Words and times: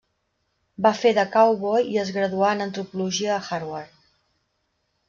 Va 0.85 0.91
fer 1.01 1.11
de 1.17 1.25
cowboy 1.35 1.85
i 1.97 2.01
es 2.05 2.11
graduà 2.17 2.51
en 2.59 2.67
antropologia 2.67 3.39
a 3.39 3.43
Harvard. 3.61 3.97